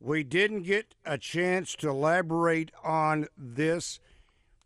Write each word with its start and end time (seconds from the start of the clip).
We 0.00 0.22
didn't 0.24 0.62
get 0.62 0.94
a 1.04 1.16
chance 1.16 1.74
to 1.76 1.88
elaborate 1.88 2.70
on 2.84 3.28
this 3.36 3.98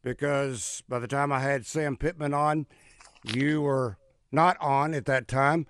because 0.02 0.82
by 0.88 0.98
the 0.98 1.06
time 1.06 1.30
I 1.30 1.40
had 1.40 1.66
Sam 1.66 1.96
Pittman 1.96 2.34
on, 2.34 2.66
you 3.22 3.62
were 3.62 3.96
not 4.32 4.56
on 4.60 4.94
at 4.94 5.06
that 5.06 5.28
time. 5.28 5.66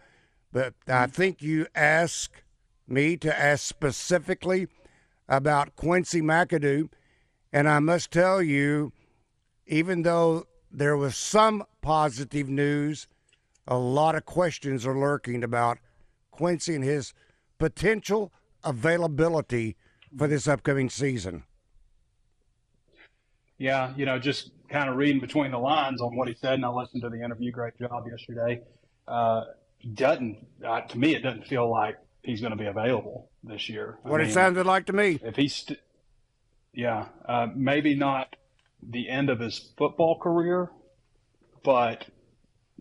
But 0.52 0.74
I 0.86 0.90
mm-hmm. 0.90 1.12
think 1.12 1.42
you 1.42 1.66
asked 1.74 2.42
me 2.88 3.16
to 3.18 3.38
ask 3.38 3.64
specifically 3.64 4.68
about 5.28 5.76
Quincy 5.76 6.20
McAdoo. 6.20 6.88
And 7.52 7.68
I 7.68 7.78
must 7.78 8.10
tell 8.10 8.42
you, 8.42 8.92
even 9.66 10.02
though 10.02 10.46
there 10.70 10.96
was 10.96 11.16
some 11.16 11.64
positive 11.82 12.48
news, 12.48 13.06
a 13.66 13.76
lot 13.76 14.14
of 14.14 14.24
questions 14.24 14.86
are 14.86 14.98
lurking 14.98 15.44
about 15.44 15.78
Quincy 16.30 16.74
and 16.74 16.84
his 16.84 17.12
potential 17.58 18.32
availability 18.64 19.76
for 20.16 20.26
this 20.26 20.48
upcoming 20.48 20.90
season. 20.90 21.44
Yeah, 23.58 23.92
you 23.96 24.06
know, 24.06 24.18
just 24.18 24.50
kind 24.70 24.88
of 24.88 24.96
reading 24.96 25.20
between 25.20 25.50
the 25.50 25.58
lines 25.58 26.00
on 26.00 26.16
what 26.16 26.28
he 26.28 26.34
said, 26.40 26.54
and 26.54 26.64
I 26.64 26.68
listened 26.68 27.02
to 27.02 27.10
the 27.10 27.22
interview. 27.22 27.52
Great 27.52 27.78
job 27.78 28.06
yesterday. 28.10 28.62
Uh, 29.06 29.42
doesn't 29.94 30.46
uh, 30.66 30.80
to 30.82 30.98
me, 30.98 31.14
it 31.14 31.20
doesn't 31.22 31.46
feel 31.46 31.70
like 31.70 31.96
he's 32.22 32.40
going 32.40 32.52
to 32.52 32.56
be 32.56 32.66
available 32.66 33.30
this 33.42 33.68
year. 33.68 33.98
What 34.02 34.20
I 34.20 34.24
mean, 34.24 34.30
it 34.30 34.34
sounded 34.34 34.66
like 34.66 34.86
to 34.86 34.92
me. 34.92 35.18
If 35.22 35.36
he's, 35.36 35.54
st- 35.54 35.78
yeah, 36.72 37.06
uh, 37.26 37.48
maybe 37.54 37.94
not 37.94 38.36
the 38.82 39.08
end 39.08 39.30
of 39.30 39.40
his 39.40 39.70
football 39.76 40.18
career, 40.18 40.70
but 41.62 42.06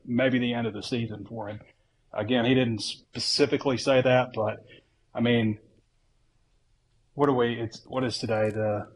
maybe 0.05 0.39
the 0.39 0.53
end 0.53 0.67
of 0.67 0.73
the 0.73 0.83
season 0.83 1.25
for 1.27 1.49
him. 1.49 1.59
Again, 2.13 2.45
he 2.45 2.53
didn't 2.53 2.81
specifically 2.81 3.77
say 3.77 4.01
that, 4.01 4.29
but 4.33 4.65
I 5.13 5.21
mean, 5.21 5.59
what 7.19 7.27
are 7.27 7.33
we? 7.33 7.59
It's 7.59 7.81
what 7.85 8.05
is 8.05 8.17
today? 8.17 8.49
The 8.49 8.87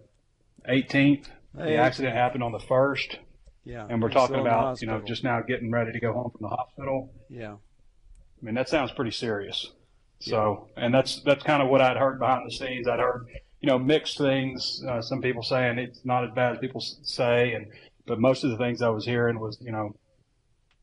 18th. 0.69 1.25
The 1.53 1.75
accident 1.75 2.16
happened 2.16 2.41
on 2.41 2.53
the 2.53 2.59
first. 2.59 3.17
Yeah. 3.66 3.85
And 3.89 4.02
we're 4.02 4.11
talking 4.11 4.39
about 4.39 4.79
you 4.81 4.88
know 4.88 5.02
just 5.02 5.25
now 5.25 5.41
getting 5.41 5.69
ready 5.69 5.91
to 5.91 5.99
go 5.99 6.13
home 6.13 6.31
from 6.31 6.39
the 6.41 6.47
hospital. 6.47 7.13
Yeah. 7.29 7.55
I 7.55 8.45
mean 8.45 8.55
that 8.55 8.69
sounds 8.69 8.94
pretty 8.94 9.11
serious. 9.11 9.71
So 10.21 10.69
yeah. 10.77 10.85
and 10.85 10.94
that's 10.94 11.21
that's 11.23 11.44
kind 11.44 11.61
of 11.61 11.67
what 11.67 11.81
I'd 11.81 11.97
heard 11.97 12.17
behind 12.17 12.49
the 12.49 12.53
scenes. 12.53 12.88
I'd 12.88 12.99
heard 12.99 13.27
you 13.59 13.67
know 13.67 13.77
mixed 13.77 14.17
things. 14.17 14.81
Uh, 14.88 15.01
some 15.01 15.21
people 15.21 15.44
saying 15.44 15.77
it's 15.77 16.05
not 16.05 16.23
as 16.23 16.31
bad 16.33 16.53
as 16.53 16.59
people 16.59 16.79
say, 16.79 17.51
and 17.53 17.67
but 18.07 18.21
most 18.21 18.45
of 18.45 18.51
the 18.51 18.57
things 18.57 18.81
I 18.81 18.88
was 18.88 19.05
hearing 19.05 19.38
was 19.38 19.57
you 19.59 19.73
know 19.73 19.97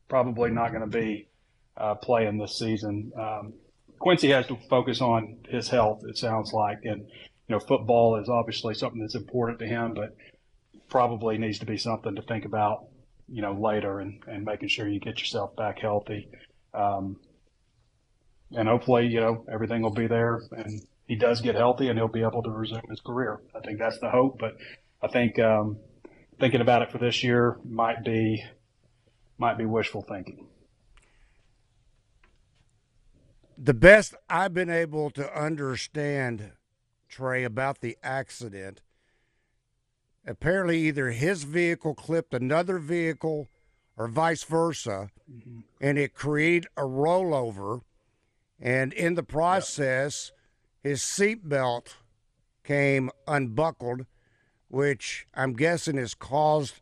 probably 0.09 0.51
not 0.51 0.69
going 0.69 0.89
to 0.89 0.99
be 0.99 1.27
uh, 1.75 1.95
playing 1.95 2.37
this 2.37 2.59
season. 2.59 3.11
Um, 3.19 3.53
Quincy 3.97 4.29
has 4.29 4.47
to 4.47 4.57
focus 4.69 5.01
on 5.01 5.37
his 5.47 5.69
health. 5.69 6.01
It 6.07 6.17
sounds 6.17 6.53
like, 6.53 6.79
and 6.83 7.07
you 7.51 7.57
know, 7.57 7.59
football 7.59 8.15
is 8.15 8.29
obviously 8.29 8.73
something 8.73 9.01
that's 9.01 9.15
important 9.15 9.59
to 9.59 9.67
him, 9.67 9.93
but 9.93 10.15
probably 10.87 11.37
needs 11.37 11.59
to 11.59 11.65
be 11.65 11.75
something 11.75 12.15
to 12.15 12.21
think 12.21 12.45
about, 12.45 12.85
you 13.27 13.41
know, 13.41 13.51
later 13.51 13.99
and, 13.99 14.23
and 14.25 14.45
making 14.45 14.69
sure 14.69 14.87
you 14.87 15.01
get 15.01 15.19
yourself 15.19 15.53
back 15.57 15.77
healthy. 15.77 16.29
Um, 16.73 17.17
and 18.51 18.69
hopefully, 18.69 19.07
you 19.07 19.19
know, 19.19 19.43
everything 19.51 19.81
will 19.81 19.93
be 19.93 20.07
there 20.07 20.39
and 20.53 20.81
he 21.09 21.17
does 21.17 21.41
get 21.41 21.55
healthy 21.55 21.89
and 21.89 21.99
he'll 21.99 22.07
be 22.07 22.21
able 22.21 22.41
to 22.41 22.49
resume 22.49 22.83
his 22.89 23.01
career. 23.01 23.41
I 23.53 23.59
think 23.59 23.79
that's 23.79 23.99
the 23.99 24.09
hope, 24.09 24.39
but 24.39 24.55
I 25.01 25.09
think, 25.09 25.37
um, 25.37 25.75
thinking 26.39 26.61
about 26.61 26.83
it 26.83 26.89
for 26.89 26.99
this 26.99 27.21
year 27.21 27.59
might 27.65 28.05
be, 28.05 28.45
might 29.37 29.57
be 29.57 29.65
wishful 29.65 30.05
thinking. 30.07 30.47
The 33.57 33.73
best 33.73 34.15
I've 34.29 34.53
been 34.53 34.69
able 34.69 35.09
to 35.11 35.37
understand 35.37 36.53
Trey, 37.11 37.43
about 37.43 37.81
the 37.81 37.97
accident. 38.01 38.81
Apparently, 40.25 40.79
either 40.79 41.11
his 41.11 41.43
vehicle 41.43 41.93
clipped 41.93 42.33
another 42.33 42.79
vehicle 42.79 43.49
or 43.97 44.07
vice 44.07 44.43
versa, 44.43 45.09
mm-hmm. 45.29 45.59
and 45.81 45.97
it 45.97 46.13
created 46.13 46.69
a 46.77 46.83
rollover. 46.83 47.81
And 48.59 48.93
in 48.93 49.15
the 49.15 49.23
process, 49.23 50.31
his 50.81 51.01
seatbelt 51.01 51.95
came 52.63 53.11
unbuckled, 53.27 54.05
which 54.69 55.27
I'm 55.33 55.53
guessing 55.53 55.97
has 55.97 56.13
caused 56.13 56.79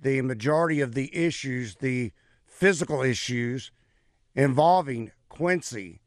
the 0.00 0.22
majority 0.22 0.80
of 0.80 0.94
the 0.94 1.14
issues, 1.14 1.76
the 1.76 2.12
physical 2.44 3.02
issues 3.02 3.70
involving 4.34 5.12
Quincy. 5.28 6.00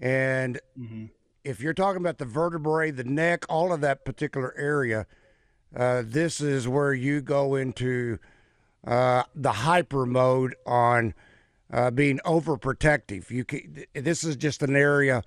And 0.00 0.60
mm-hmm 0.78 1.06
if 1.46 1.60
you're 1.60 1.74
talking 1.74 2.00
about 2.00 2.18
the 2.18 2.24
vertebrae, 2.24 2.90
the 2.90 3.04
neck, 3.04 3.44
all 3.48 3.72
of 3.72 3.80
that 3.80 4.04
particular 4.04 4.52
area, 4.58 5.06
uh, 5.76 6.02
this 6.04 6.40
is 6.40 6.66
where 6.66 6.92
you 6.92 7.20
go 7.20 7.54
into 7.54 8.18
uh, 8.84 9.22
the 9.32 9.52
hyper 9.52 10.04
mode 10.06 10.56
on 10.66 11.14
uh, 11.72 11.92
being 11.92 12.18
overprotective. 12.24 13.30
You 13.30 13.44
can, 13.44 13.84
this 13.94 14.24
is 14.24 14.34
just 14.34 14.62
an 14.62 14.74
area 14.74 15.22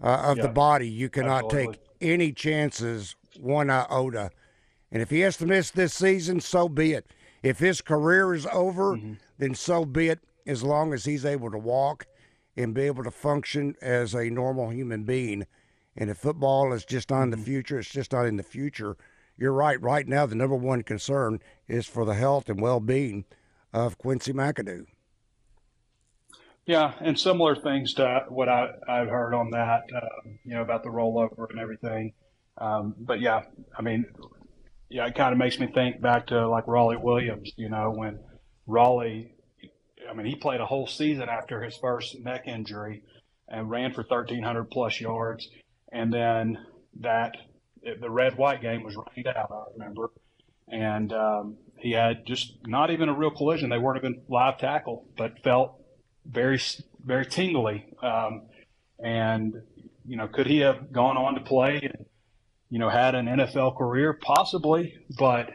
uh, 0.00 0.22
of 0.26 0.38
the 0.38 0.48
body 0.48 0.88
you 0.88 1.08
cannot 1.08 1.46
absolutely. 1.46 1.74
take 1.74 1.82
any 2.00 2.32
chances 2.32 3.16
one 3.38 3.70
iota. 3.70 4.30
And 4.92 5.02
if 5.02 5.10
he 5.10 5.20
has 5.20 5.36
to 5.38 5.46
miss 5.46 5.70
this 5.70 5.94
season, 5.94 6.40
so 6.40 6.68
be 6.68 6.92
it. 6.92 7.06
If 7.42 7.58
his 7.58 7.80
career 7.80 8.34
is 8.34 8.46
over, 8.52 8.96
mm-hmm. 8.96 9.14
then 9.38 9.56
so 9.56 9.84
be 9.84 10.08
it. 10.08 10.20
As 10.46 10.62
long 10.62 10.92
as 10.92 11.04
he's 11.04 11.24
able 11.24 11.50
to 11.50 11.58
walk 11.58 12.06
and 12.56 12.74
be 12.74 12.82
able 12.82 13.04
to 13.04 13.10
function 13.10 13.74
as 13.80 14.14
a 14.14 14.30
normal 14.30 14.70
human 14.70 15.04
being. 15.04 15.46
And 15.96 16.10
if 16.10 16.18
football 16.18 16.72
is 16.72 16.84
just 16.84 17.10
not 17.10 17.22
in 17.22 17.30
the 17.30 17.36
mm-hmm. 17.36 17.44
future, 17.44 17.78
it's 17.78 17.90
just 17.90 18.12
not 18.12 18.26
in 18.26 18.36
the 18.36 18.42
future. 18.42 18.96
You're 19.36 19.52
right. 19.52 19.80
Right 19.80 20.06
now, 20.06 20.26
the 20.26 20.34
number 20.34 20.56
one 20.56 20.82
concern 20.82 21.40
is 21.66 21.86
for 21.86 22.04
the 22.04 22.14
health 22.14 22.48
and 22.48 22.60
well 22.60 22.80
being 22.80 23.24
of 23.72 23.98
Quincy 23.98 24.32
McAdoo. 24.32 24.86
Yeah, 26.66 26.92
and 27.00 27.18
similar 27.18 27.56
things 27.56 27.94
to 27.94 28.26
what 28.28 28.48
I, 28.48 28.68
I've 28.86 29.08
heard 29.08 29.34
on 29.34 29.50
that, 29.50 29.82
um, 29.94 30.38
you 30.44 30.54
know, 30.54 30.62
about 30.62 30.82
the 30.82 30.90
rollover 30.90 31.48
and 31.50 31.58
everything. 31.58 32.12
Um, 32.58 32.94
but 32.98 33.20
yeah, 33.20 33.42
I 33.76 33.82
mean, 33.82 34.04
yeah, 34.88 35.06
it 35.06 35.14
kind 35.14 35.32
of 35.32 35.38
makes 35.38 35.58
me 35.58 35.68
think 35.68 36.00
back 36.00 36.26
to 36.28 36.48
like 36.48 36.66
Rawleigh 36.66 37.02
Williams, 37.02 37.52
you 37.56 37.70
know, 37.70 37.90
when 37.90 38.20
Rawleigh 38.68 39.30
I 40.10 40.14
mean, 40.14 40.26
he 40.26 40.34
played 40.34 40.60
a 40.60 40.66
whole 40.66 40.86
season 40.86 41.28
after 41.28 41.62
his 41.62 41.76
first 41.76 42.18
neck 42.20 42.46
injury 42.46 43.02
and 43.48 43.70
ran 43.70 43.92
for 43.92 44.02
1,300 44.02 44.64
plus 44.64 45.00
yards. 45.00 45.48
And 45.92 46.12
then 46.12 46.58
that 47.00 47.36
the 47.82 48.10
red 48.10 48.36
white 48.36 48.60
game 48.60 48.82
was 48.82 48.96
rained 48.96 49.28
out, 49.28 49.50
I 49.52 49.72
remember. 49.76 50.10
And 50.68 51.12
um, 51.12 51.56
he 51.78 51.92
had 51.92 52.26
just 52.26 52.56
not 52.66 52.90
even 52.90 53.08
a 53.08 53.14
real 53.14 53.30
collision. 53.30 53.70
They 53.70 53.78
weren't 53.78 53.98
even 53.98 54.22
live 54.28 54.58
tackle, 54.58 55.06
but 55.16 55.42
felt 55.42 55.80
very, 56.26 56.60
very 57.04 57.26
tingly. 57.26 57.86
Um, 58.02 58.42
and, 59.02 59.54
you 60.06 60.16
know, 60.16 60.28
could 60.28 60.46
he 60.46 60.58
have 60.60 60.92
gone 60.92 61.16
on 61.16 61.34
to 61.34 61.40
play 61.40 61.80
and, 61.82 62.06
you 62.68 62.78
know, 62.78 62.88
had 62.88 63.14
an 63.14 63.26
NFL 63.26 63.76
career? 63.78 64.12
Possibly. 64.12 64.94
But, 65.18 65.50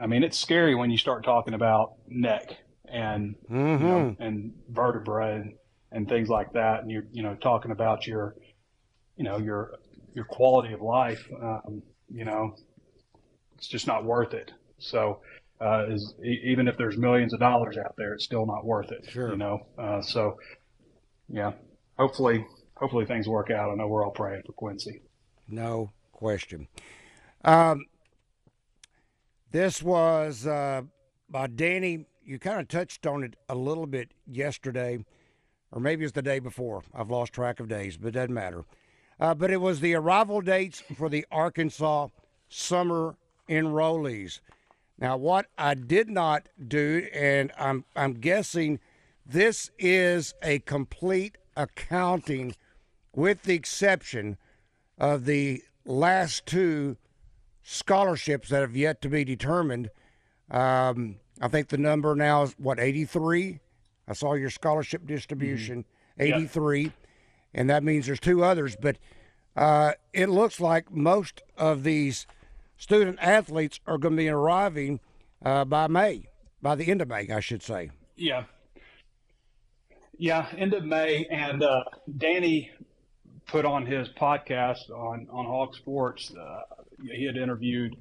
I 0.00 0.06
mean, 0.06 0.24
it's 0.24 0.38
scary 0.38 0.74
when 0.74 0.90
you 0.90 0.98
start 0.98 1.24
talking 1.24 1.54
about 1.54 1.94
neck 2.08 2.56
and 2.88 3.34
mm-hmm. 3.50 3.84
you 3.84 3.88
know, 3.88 4.16
and 4.18 4.52
vertebrae 4.70 5.36
and, 5.36 5.54
and 5.92 6.08
things 6.08 6.28
like 6.28 6.52
that. 6.52 6.82
And 6.82 6.90
you're 6.90 7.06
you 7.12 7.22
know 7.22 7.34
talking 7.34 7.70
about 7.70 8.06
your 8.06 8.36
you 9.16 9.24
know 9.24 9.38
your 9.38 9.74
your 10.14 10.24
quality 10.24 10.72
of 10.72 10.80
life. 10.80 11.26
Um, 11.40 11.82
you 12.10 12.24
know, 12.24 12.54
it's 13.56 13.68
just 13.68 13.86
not 13.86 14.04
worth 14.04 14.34
it. 14.34 14.52
So. 14.78 15.20
Uh, 15.60 15.86
is 15.88 16.14
even 16.22 16.66
if 16.66 16.76
there's 16.76 16.98
millions 16.98 17.32
of 17.32 17.38
dollars 17.38 17.78
out 17.78 17.94
there, 17.96 18.12
it's 18.12 18.24
still 18.24 18.44
not 18.44 18.66
worth 18.66 18.90
it. 18.90 19.06
Sure. 19.08 19.30
You 19.30 19.36
know, 19.36 19.66
uh, 19.78 20.02
so 20.02 20.36
yeah, 21.28 21.52
hopefully, 21.96 22.44
hopefully 22.76 23.06
things 23.06 23.28
work 23.28 23.50
out. 23.50 23.70
I 23.70 23.74
know 23.74 23.86
we're 23.86 24.04
all 24.04 24.10
praying 24.10 24.42
for 24.44 24.52
Quincy. 24.52 25.00
No 25.48 25.90
question. 26.12 26.68
Um, 27.44 27.86
this 29.50 29.82
was 29.82 30.46
uh, 30.46 30.82
by 31.28 31.46
Danny 31.46 32.06
you 32.24 32.38
kind 32.38 32.60
of 32.60 32.68
touched 32.68 33.06
on 33.06 33.22
it 33.22 33.36
a 33.48 33.54
little 33.54 33.86
bit 33.86 34.12
yesterday, 34.26 35.04
or 35.70 35.80
maybe 35.80 36.04
it's 36.04 36.12
the 36.12 36.22
day 36.22 36.38
before. 36.38 36.82
I've 36.94 37.10
lost 37.10 37.32
track 37.32 37.60
of 37.60 37.68
days, 37.68 37.96
but 37.96 38.08
it 38.08 38.12
doesn't 38.12 38.34
matter. 38.34 38.64
uh, 39.20 39.34
but 39.34 39.50
it 39.50 39.60
was 39.60 39.80
the 39.80 39.94
arrival 39.94 40.40
dates 40.40 40.82
for 40.96 41.08
the 41.08 41.26
Arkansas 41.30 42.08
summer 42.48 43.16
enrollees. 43.48 44.40
Now, 44.98 45.16
what 45.16 45.46
I 45.58 45.74
did 45.74 46.08
not 46.08 46.48
do, 46.66 47.08
and 47.12 47.52
I'm 47.58 47.84
I'm 47.96 48.14
guessing 48.14 48.80
this 49.26 49.70
is 49.78 50.34
a 50.42 50.60
complete 50.60 51.36
accounting, 51.56 52.54
with 53.14 53.42
the 53.42 53.54
exception 53.54 54.36
of 54.98 55.24
the 55.24 55.62
last 55.84 56.46
two 56.46 56.96
scholarships 57.62 58.48
that 58.50 58.60
have 58.60 58.76
yet 58.76 59.00
to 59.02 59.08
be 59.08 59.24
determined. 59.24 59.90
Um, 60.50 61.16
I 61.40 61.48
think 61.48 61.68
the 61.68 61.78
number 61.78 62.14
now 62.14 62.42
is 62.44 62.54
what 62.58 62.78
83. 62.78 63.60
I 64.06 64.12
saw 64.12 64.34
your 64.34 64.50
scholarship 64.50 65.06
distribution, 65.06 65.84
mm-hmm. 66.18 66.34
83, 66.34 66.82
yep. 66.82 66.92
and 67.54 67.70
that 67.70 67.82
means 67.82 68.06
there's 68.06 68.20
two 68.20 68.44
others. 68.44 68.76
But 68.80 68.98
uh, 69.56 69.92
it 70.12 70.28
looks 70.28 70.60
like 70.60 70.90
most 70.92 71.42
of 71.56 71.82
these 71.82 72.26
student 72.76 73.18
athletes 73.20 73.80
are 73.86 73.98
going 73.98 74.14
to 74.14 74.22
be 74.22 74.28
arriving 74.28 75.00
uh, 75.44 75.64
by 75.64 75.86
May, 75.86 76.28
by 76.62 76.74
the 76.74 76.90
end 76.90 77.02
of 77.02 77.08
May, 77.08 77.28
I 77.28 77.40
should 77.40 77.62
say. 77.62 77.90
Yeah. 78.16 78.44
Yeah, 80.16 80.46
end 80.56 80.74
of 80.74 80.84
May. 80.84 81.26
And 81.30 81.62
uh, 81.62 81.84
Danny 82.16 82.70
put 83.46 83.64
on 83.64 83.86
his 83.86 84.08
podcast 84.08 84.90
on, 84.90 85.26
on 85.30 85.46
Hog 85.46 85.74
Sports, 85.74 86.32
uh, 86.34 86.60
he 87.12 87.26
had 87.26 87.36
interviewed 87.36 87.96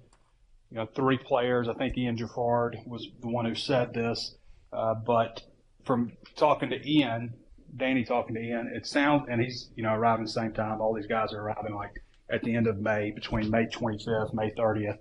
you 0.74 0.80
know, 0.80 0.88
three 0.88 1.20
players. 1.20 1.68
I 1.68 1.76
think 1.76 1.96
Ian 1.96 2.16
Gifford 2.16 2.80
was 2.88 3.08
the 3.22 3.28
one 3.28 3.46
who 3.46 3.54
said 3.54 3.94
this. 3.94 4.36
Uh, 4.72 4.96
but 4.96 5.40
from 5.86 6.14
talking 6.36 6.72
to 6.72 6.90
Ian, 6.90 7.36
Danny 7.78 8.04
talking 8.04 8.34
to 8.34 8.42
Ian, 8.42 8.72
it 8.76 8.88
sounds, 8.88 9.28
and 9.30 9.40
he's, 9.40 9.70
you 9.76 9.84
know, 9.84 9.94
arriving 9.94 10.26
the 10.26 10.32
same 10.32 10.52
time. 10.52 10.82
All 10.82 10.96
these 10.96 11.06
guys 11.06 11.32
are 11.32 11.42
arriving 11.42 11.76
like 11.76 11.92
at 12.28 12.42
the 12.42 12.56
end 12.56 12.66
of 12.66 12.80
May, 12.80 13.12
between 13.12 13.52
May 13.52 13.68
25th, 13.68 14.34
May 14.34 14.50
30th. 14.50 14.98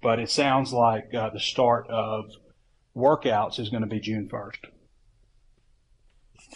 But 0.00 0.20
it 0.20 0.30
sounds 0.30 0.72
like 0.72 1.12
uh, 1.12 1.30
the 1.30 1.40
start 1.40 1.88
of 1.88 2.30
workouts 2.96 3.58
is 3.58 3.70
going 3.70 3.82
to 3.82 3.88
be 3.88 3.98
June 3.98 4.28
1st. 4.32 4.70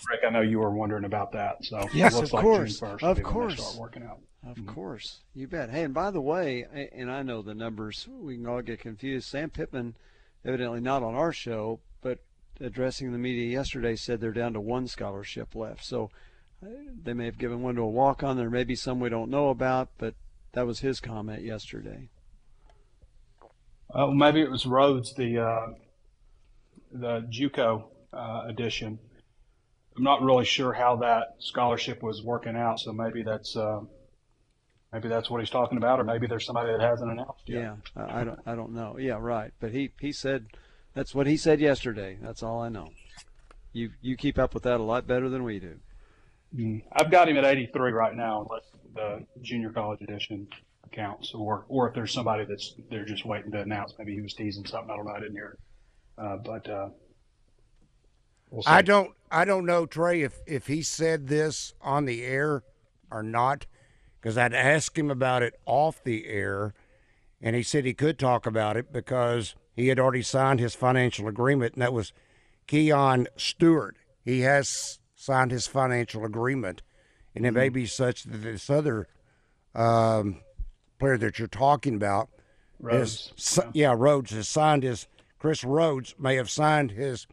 Rick, 0.09 0.21
I 0.27 0.31
know 0.31 0.41
you 0.41 0.59
were 0.59 0.71
wondering 0.71 1.05
about 1.05 1.33
that. 1.33 1.65
So 1.65 1.87
yes, 1.93 2.19
of 2.19 2.33
like 2.33 2.43
course, 2.43 2.83
of 2.83 3.23
course, 3.23 3.55
start 3.55 3.77
working 3.79 4.03
out. 4.03 4.21
Of 4.45 4.57
mm-hmm. 4.57 4.69
course, 4.69 5.21
you 5.35 5.47
bet. 5.47 5.71
Hey, 5.71 5.85
and 5.85 5.95
by 5.95 6.11
the 6.11 6.21
way, 6.21 6.67
and 6.93 7.11
I 7.11 7.23
know 7.23 7.43
the 7.43 7.55
numbers, 7.55 8.09
we 8.09 8.37
can 8.37 8.47
all 8.47 8.63
get 8.63 8.81
confused. 8.81 9.29
Sam 9.29 9.51
Pittman, 9.51 9.95
evidently 10.45 10.81
not 10.81 11.03
on 11.03 11.15
our 11.15 11.33
show, 11.33 11.81
but 12.01 12.19
addressing 12.61 13.13
the 13.13 13.19
media 13.19 13.47
yesterday, 13.47 13.95
said 13.95 14.21
they're 14.21 14.33
down 14.33 14.55
to 14.55 14.61
one 14.61 14.89
scholarship 14.89 15.55
left. 15.55 15.85
So 15.85 16.11
uh, 16.65 16.71
they 17.05 17.13
may 17.13 17.27
have 17.27 17.39
given 17.39 17.63
one 17.63 17.77
to 17.77 17.83
a 17.83 17.89
walk 17.89 18.25
on. 18.25 18.37
There 18.37 18.51
may 18.51 18.65
be 18.65 18.75
some 18.75 18.99
we 18.99 19.09
don't 19.09 19.31
know 19.31 19.51
about, 19.51 19.91
but 19.97 20.15
that 20.53 20.67
was 20.67 20.81
his 20.81 20.99
comment 21.01 21.43
yesterday. 21.43 22.09
Well, 23.95 24.11
maybe 24.13 24.41
it 24.41 24.51
was 24.51 24.67
Rhodes, 24.67 25.15
the 25.15 25.39
uh, 25.39 25.67
the 26.91 27.21
JUCO 27.31 27.85
uh, 28.13 28.43
edition. 28.47 28.99
I'm 29.97 30.03
not 30.03 30.23
really 30.23 30.45
sure 30.45 30.73
how 30.73 30.97
that 30.97 31.37
scholarship 31.39 32.03
was 32.03 32.23
working 32.23 32.57
out, 32.57 32.81
so 32.81 32.93
maybe 32.93 33.23
that's 33.23 33.57
uh, 33.57 33.81
maybe 34.93 35.09
that's 35.09 35.31
what 35.31 35.41
he's 35.41 35.51
talking 35.51 35.79
about, 35.79 36.01
or 36.01 36.05
maybe 36.05 36.27
there's 36.27 36.47
somebody 36.47 36.73
that 36.73 36.81
hasn't 36.81 37.11
announced 37.11 37.43
yet. 37.47 37.61
Yeah, 37.63 37.77
I 37.97 38.25
don't 38.25 38.41
I 38.47 38.55
don't 38.55 38.73
know. 38.73 38.97
Yeah, 38.99 39.19
right. 39.21 39.53
But 39.61 39.73
he 39.73 39.93
he 40.01 40.13
said 40.13 40.47
that's 40.95 41.15
what 41.15 41.27
he 41.27 41.37
said 41.37 41.61
yesterday. 41.61 42.19
That's 42.21 42.43
all 42.43 42.61
I 42.61 42.69
know. 42.69 42.91
You 43.73 43.91
you 44.01 44.17
keep 44.17 44.39
up 44.39 44.55
with 44.55 44.63
that 44.65 44.81
a 44.81 44.83
lot 44.83 45.07
better 45.07 45.29
than 45.29 45.45
we 45.45 45.59
do. 45.59 45.77
Mm. 46.55 46.83
I've 46.93 47.11
got 47.11 47.29
him 47.29 47.39
at 47.39 47.45
83 47.45 47.93
right 47.93 48.15
now, 48.15 48.43
unless 48.43 48.65
the 48.95 49.27
junior 49.41 49.71
college 49.71 50.03
edition 50.03 50.49
counts, 50.93 51.33
or 51.35 51.65
or 51.69 51.89
if 51.89 51.95
there's 51.95 52.13
somebody 52.13 52.45
that's 52.45 52.75
they're 52.91 53.05
just 53.05 53.25
waiting 53.25 53.51
to 53.53 53.61
announce. 53.61 53.95
Maybe 53.99 54.15
he 54.15 54.21
was 54.21 54.35
teasing 54.35 54.67
something. 54.67 54.91
I 54.91 54.97
don't 54.97 55.07
know. 55.07 55.13
I 55.13 55.21
didn't 55.21 55.35
hear. 55.35 55.59
Uh, 56.19 56.37
but 56.37 56.69
uh, 56.69 56.89
we'll 58.53 58.63
I 58.67 58.83
don't 58.83 59.13
I 59.31 59.45
don't 59.45 59.67
know 59.67 59.87
Trey 59.87 60.23
if 60.23 60.41
if 60.47 60.67
he 60.69 60.83
said 60.83 61.27
this 61.27 61.75
on 61.81 62.05
the 62.05 62.25
air 62.25 62.63
or 63.11 63.23
not 63.23 63.67
because 64.21 64.39
I'd 64.39 64.55
asked 64.55 64.97
him 64.97 65.11
about 65.11 65.43
it 65.43 65.59
off 65.67 66.05
the 66.05 66.27
air, 66.27 66.75
and 67.41 67.57
he 67.57 67.65
said 67.65 67.85
he 67.85 67.95
could 67.95 68.19
talk 68.19 68.47
about 68.47 68.77
it 68.77 68.93
because 68.93 69.57
he 69.75 69.89
had 69.89 69.99
already 69.99 70.23
signed 70.23 70.61
his 70.61 70.77
financial 70.77 71.27
agreement, 71.27 71.75
and 71.75 71.83
that 71.83 71.93
was 71.93 72.13
Keon 72.69 73.27
Stewart. 73.37 73.97
He 74.25 74.41
has 74.41 75.01
signed 75.17 75.51
his 75.51 75.67
financial 75.67 76.25
agreement, 76.25 76.83
and 77.35 77.45
it 77.45 77.51
may 77.51 77.67
mm-hmm. 77.67 77.75
be 77.75 77.87
such 77.87 78.23
that 78.25 78.39
this 78.39 78.71
other 78.71 79.09
um, 79.75 80.41
player 81.01 81.19
that 81.19 81.39
you're 81.39 81.49
talking 81.49 81.97
about 81.97 82.29
Rhodes. 82.79 83.33
Is, 83.37 83.59
yeah. 83.59 83.71
yeah, 83.75 83.95
Rhodes 83.97 84.31
has 84.33 84.49
signed 84.49 84.83
his. 84.83 85.09
Chris 85.39 85.65
Rhodes 85.65 86.15
may 86.21 86.37
have 86.37 86.49
signed 86.49 86.93
his 86.93 87.27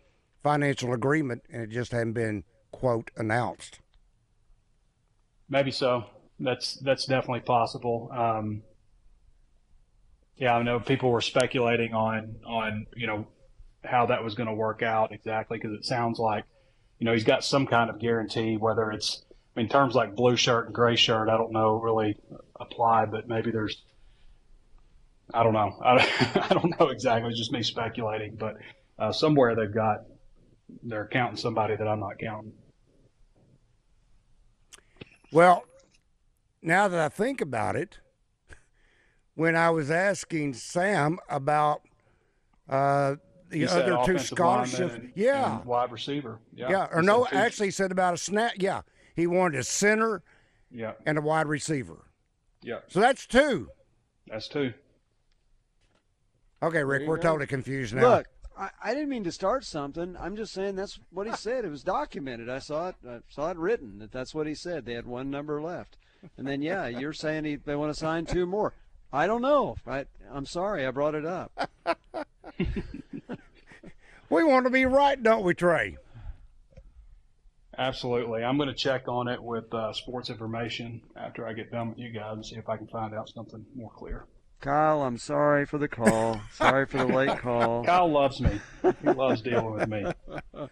financial 0.49 0.93
agreement, 0.93 1.43
and 1.53 1.61
it 1.61 1.69
just 1.69 1.91
hadn't 1.91 2.13
been 2.13 2.43
quote 2.71 3.11
announced. 3.15 3.79
Maybe 5.47 5.69
so. 5.69 6.05
That's 6.39 6.73
that's 6.75 7.05
definitely 7.05 7.41
possible. 7.41 8.09
Um, 8.11 8.63
yeah, 10.37 10.55
I 10.55 10.63
know 10.63 10.79
people 10.79 11.11
were 11.11 11.21
speculating 11.21 11.93
on 11.93 12.37
on 12.47 12.87
you 12.95 13.05
know 13.05 13.27
how 13.83 14.07
that 14.07 14.23
was 14.23 14.33
going 14.33 14.47
to 14.47 14.53
work 14.53 14.81
out 14.81 15.11
exactly 15.11 15.59
because 15.59 15.77
it 15.77 15.85
sounds 15.85 16.17
like 16.17 16.45
you 16.97 17.05
know 17.05 17.13
he's 17.13 17.23
got 17.23 17.43
some 17.43 17.67
kind 17.67 17.91
of 17.91 17.99
guarantee 17.99 18.57
whether 18.57 18.91
it's 18.91 19.23
I 19.55 19.59
mean 19.59 19.69
terms 19.69 19.93
like 19.93 20.15
blue 20.15 20.35
shirt 20.35 20.65
and 20.65 20.73
gray 20.73 20.95
shirt 20.95 21.29
I 21.29 21.37
don't 21.37 21.51
know 21.51 21.79
really 21.79 22.17
apply 22.59 23.05
but 23.05 23.27
maybe 23.27 23.51
there's 23.51 23.81
I 25.33 25.43
don't 25.43 25.53
know 25.53 25.77
I, 25.81 26.47
I 26.49 26.53
don't 26.53 26.77
know 26.79 26.87
exactly 26.89 27.29
it's 27.29 27.39
just 27.39 27.53
me 27.53 27.63
speculating 27.63 28.35
but 28.35 28.57
uh, 28.97 29.13
somewhere 29.13 29.55
they've 29.55 29.73
got 29.73 30.03
they're 30.83 31.09
counting 31.11 31.37
somebody 31.37 31.75
that 31.75 31.87
I'm 31.87 31.99
not 31.99 32.19
counting. 32.19 32.53
Well, 35.31 35.63
now 36.61 36.87
that 36.87 36.99
I 36.99 37.09
think 37.09 37.41
about 37.41 37.75
it, 37.75 37.99
when 39.35 39.55
I 39.55 39.69
was 39.69 39.89
asking 39.91 40.55
Sam 40.55 41.19
about 41.29 41.81
uh, 42.67 43.15
the 43.49 43.67
other 43.67 43.99
two 44.05 44.19
scholarships, 44.19 44.95
and, 44.95 45.11
yeah, 45.15 45.57
and 45.57 45.65
wide 45.65 45.91
receiver, 45.91 46.39
yeah, 46.53 46.69
yeah, 46.69 46.87
or 46.91 47.01
no, 47.01 47.27
actually 47.31 47.67
he 47.67 47.71
said 47.71 47.91
about 47.91 48.13
a 48.13 48.17
snap, 48.17 48.53
yeah, 48.57 48.81
he 49.15 49.27
wanted 49.27 49.59
a 49.59 49.63
center, 49.63 50.23
yeah, 50.71 50.93
and 51.05 51.17
a 51.17 51.21
wide 51.21 51.47
receiver, 51.47 52.05
yeah. 52.61 52.79
So 52.87 52.99
that's 52.99 53.25
two. 53.25 53.69
That's 54.27 54.47
two. 54.47 54.73
Okay, 56.61 56.83
Rick, 56.83 57.07
we're 57.07 57.15
go. 57.15 57.23
totally 57.23 57.47
confused 57.47 57.95
now. 57.95 58.15
Look, 58.15 58.27
I, 58.59 58.69
I 58.83 58.93
didn't 58.93 59.09
mean 59.09 59.23
to 59.23 59.31
start 59.31 59.63
something. 59.63 60.17
I'm 60.19 60.35
just 60.35 60.53
saying 60.53 60.75
that's 60.75 60.99
what 61.11 61.27
he 61.27 61.33
said. 61.37 61.63
It 61.63 61.71
was 61.71 61.83
documented. 61.83 62.49
I 62.49 62.59
saw 62.59 62.89
it. 62.89 62.95
I 63.07 63.19
saw 63.29 63.49
it 63.51 63.57
written 63.57 63.99
that 63.99 64.11
that's 64.11 64.35
what 64.35 64.47
he 64.47 64.53
said. 64.53 64.85
They 64.85 64.93
had 64.93 65.07
one 65.07 65.31
number 65.31 65.61
left. 65.61 65.97
And 66.37 66.45
then 66.45 66.61
yeah, 66.61 66.87
you're 66.99 67.13
saying 67.13 67.45
he, 67.45 67.55
they 67.55 67.75
want 67.75 67.93
to 67.93 67.99
sign 67.99 68.25
two 68.25 68.45
more. 68.45 68.73
I 69.11 69.25
don't 69.25 69.41
know. 69.41 69.77
I, 69.87 70.05
I'm 70.31 70.45
sorry 70.45 70.85
I 70.85 70.91
brought 70.91 71.15
it 71.15 71.25
up. 71.25 71.51
we 74.29 74.43
want 74.43 74.65
to 74.65 74.69
be 74.69 74.85
right, 74.85 75.21
don't 75.21 75.43
we, 75.43 75.55
Trey? 75.55 75.97
Absolutely. 77.75 78.43
I'm 78.43 78.57
going 78.57 78.69
to 78.69 78.75
check 78.75 79.07
on 79.07 79.29
it 79.29 79.41
with 79.41 79.73
uh, 79.73 79.93
sports 79.93 80.29
information 80.29 81.01
after 81.15 81.47
I 81.47 81.53
get 81.53 81.71
done 81.71 81.89
with 81.89 81.97
you 81.97 82.11
guys 82.11 82.33
and 82.33 82.45
see 82.45 82.57
if 82.57 82.67
I 82.69 82.77
can 82.77 82.87
find 82.87 83.15
out 83.15 83.29
something 83.29 83.65
more 83.73 83.89
clear. 83.89 84.25
Kyle, 84.59 85.03
I'm 85.03 85.17
sorry 85.17 85.65
for 85.65 85.77
the 85.77 85.87
call. 85.87 86.41
sorry 86.53 86.85
for 86.85 86.97
the 86.97 87.05
late 87.05 87.37
call. 87.39 87.83
Kyle 87.85 88.11
loves 88.11 88.41
me. 88.41 88.59
He 89.01 89.09
loves 89.09 89.41
dealing 89.41 89.71
with 89.71 89.87
me. 89.87 90.05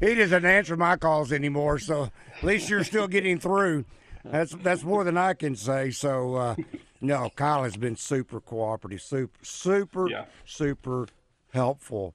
he 0.00 0.14
doesn't 0.14 0.44
answer 0.44 0.76
my 0.76 0.96
calls 0.96 1.32
anymore, 1.32 1.78
so 1.78 2.10
at 2.36 2.42
least 2.42 2.68
you're 2.68 2.84
still 2.84 3.06
getting 3.06 3.38
through. 3.38 3.84
That's 4.24 4.52
that's 4.52 4.82
more 4.82 5.04
than 5.04 5.16
I 5.16 5.34
can 5.34 5.54
say. 5.54 5.90
So 5.90 6.34
uh, 6.34 6.56
no, 7.00 7.30
Kyle 7.36 7.62
has 7.62 7.76
been 7.76 7.96
super 7.96 8.40
cooperative, 8.40 9.02
super 9.02 9.38
super 9.44 10.10
yeah. 10.10 10.24
super 10.44 11.06
helpful. 11.52 12.14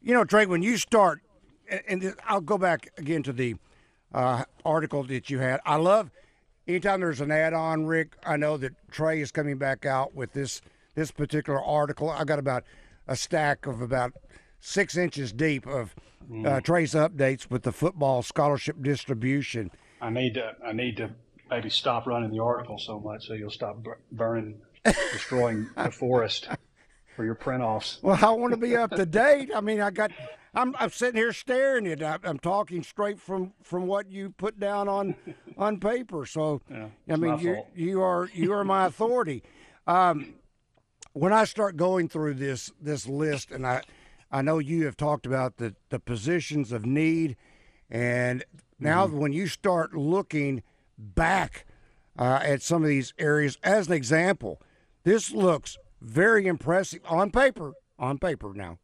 You 0.00 0.14
know, 0.14 0.24
Trey, 0.24 0.46
when 0.46 0.62
you 0.62 0.78
start, 0.78 1.20
and 1.88 2.14
I'll 2.26 2.40
go 2.40 2.58
back 2.58 2.88
again 2.96 3.22
to 3.24 3.32
the 3.32 3.56
uh, 4.14 4.44
article 4.64 5.02
that 5.04 5.30
you 5.30 5.40
had. 5.40 5.60
I 5.66 5.76
love 5.76 6.10
anytime 6.66 7.00
there's 7.00 7.20
an 7.20 7.30
add-on, 7.30 7.86
Rick, 7.86 8.16
I 8.24 8.36
know 8.36 8.56
that 8.56 8.72
Trey 8.90 9.20
is 9.20 9.30
coming 9.30 9.58
back 9.58 9.86
out 9.86 10.14
with 10.14 10.32
this 10.32 10.60
this 10.94 11.10
particular 11.10 11.62
article. 11.62 12.10
I 12.10 12.24
got 12.24 12.38
about 12.38 12.64
a 13.08 13.16
stack 13.16 13.66
of 13.66 13.80
about 13.80 14.12
six 14.60 14.96
inches 14.96 15.32
deep 15.32 15.66
of 15.66 15.94
uh, 16.30 16.34
mm. 16.34 16.62
Trey's 16.62 16.92
updates 16.92 17.50
with 17.50 17.62
the 17.62 17.72
football 17.72 18.22
scholarship 18.22 18.76
distribution. 18.82 19.70
I 20.00 20.10
need 20.10 20.34
to 20.34 20.52
I 20.64 20.72
need 20.72 20.96
to 20.98 21.10
maybe 21.50 21.70
stop 21.70 22.06
running 22.06 22.30
the 22.30 22.42
article 22.42 22.78
so 22.78 22.98
much 23.00 23.26
so 23.26 23.34
you'll 23.34 23.50
stop 23.50 23.78
burning, 24.10 24.60
destroying 24.84 25.68
the 25.76 25.90
forest 25.90 26.48
for 27.16 27.24
your 27.24 27.34
print 27.34 27.62
offs. 27.62 27.98
Well, 28.02 28.18
I 28.22 28.30
want 28.32 28.52
to 28.52 28.56
be 28.56 28.76
up 28.76 28.90
to 28.92 29.06
date. 29.06 29.50
I 29.54 29.60
mean, 29.60 29.80
I 29.80 29.90
got 29.90 30.10
I'm, 30.54 30.74
I'm 30.78 30.90
sitting 30.90 31.16
here 31.16 31.32
staring 31.32 31.86
at. 31.86 32.02
it. 32.02 32.20
I'm 32.24 32.38
talking 32.38 32.82
straight 32.82 33.18
from 33.20 33.52
from 33.62 33.86
what 33.86 34.10
you 34.10 34.30
put 34.30 34.60
down 34.60 34.88
on 34.88 35.14
on 35.56 35.80
paper. 35.80 36.26
So, 36.26 36.60
Yeah, 36.70 36.88
I 37.08 37.16
mean, 37.16 37.38
you 37.38 37.54
fault. 37.54 37.68
you 37.74 38.02
are 38.02 38.28
you 38.34 38.52
are 38.52 38.64
my 38.64 38.86
authority. 38.90 39.42
Um, 39.86 40.34
when 41.14 41.32
I 41.32 41.44
start 41.44 41.76
going 41.76 42.08
through 42.08 42.34
this 42.34 42.70
this 42.80 43.06
list, 43.08 43.50
and 43.50 43.66
I 43.66 43.82
I 44.30 44.42
know 44.42 44.58
you 44.58 44.84
have 44.84 44.96
talked 44.96 45.26
about 45.26 45.56
the 45.56 45.74
the 45.88 45.98
positions 45.98 46.70
of 46.72 46.84
need, 46.86 47.36
and 47.90 48.44
now 48.78 49.06
Mm-hmm. 49.06 49.18
when 49.18 49.32
you 49.32 49.46
start 49.46 49.94
looking 49.94 50.62
back 50.98 51.64
uh, 52.18 52.40
at 52.42 52.60
some 52.62 52.82
of 52.82 52.88
these 52.88 53.14
areas, 53.18 53.56
as 53.62 53.86
an 53.86 53.92
example, 53.94 54.60
this 55.04 55.30
looks 55.32 55.78
very 56.00 56.46
impressive 56.46 57.00
on 57.08 57.30
paper. 57.30 57.72
On 57.98 58.18
paper 58.18 58.52
now, 58.54 58.78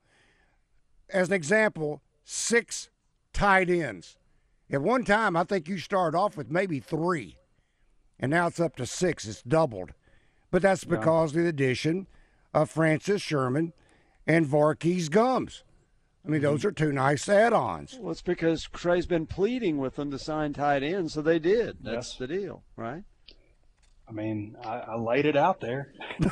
as 1.11 1.29
an 1.29 1.35
example, 1.35 2.03
six 2.25 2.89
tight 3.33 3.71
ends. 3.71 4.17
At 4.71 4.83
one 4.83 5.05
time, 5.05 5.37
I 5.37 5.45
think 5.45 5.69
you 5.69 5.79
started 5.79 6.17
off 6.17 6.37
with 6.37 6.51
maybe 6.51 6.79
three, 6.81 7.39
and 8.21 8.31
now 8.31 8.49
it's 8.49 8.61
up 8.61 8.77
to 8.77 8.87
six. 8.87 9.27
It's 9.27 9.43
doubled, 9.43 9.93
but 10.51 10.61
that's 10.61 10.85
because 10.85 11.35
of 11.35 11.43
the 11.43 11.49
addition 11.49 12.07
of 12.53 12.71
Francis 12.71 13.23
Sherman 13.23 13.73
and 14.27 14.47
Varkey's 14.47 15.09
Gums. 15.09 15.65
I 16.27 16.31
mean, 16.31 16.43
those 16.43 16.61
mm-hmm. 16.61 16.69
are 16.69 16.73
two 16.73 16.93
nice 16.93 17.29
add-ons. 17.29 17.97
Well, 17.99 18.13
it's 18.13 18.21
because 18.21 18.69
Trey's 18.75 19.07
been 19.07 19.27
pleading 19.27 19.79
with 19.79 19.97
them 19.97 20.11
to 20.11 20.19
sign 20.19 20.53
tight 20.53 20.83
ends, 20.83 21.15
so 21.15 21.23
they 21.23 21.39
did. 21.39 21.79
That's 21.81 22.11
Yes. 22.11 22.17
the 22.19 22.27
deal, 22.27 22.65
right? 22.77 23.05
I 24.09 24.13
mean, 24.13 24.57
I, 24.65 24.79
I 24.79 24.97
laid 24.97 25.27
it 25.27 25.37
out 25.37 25.61
there. 25.61 25.93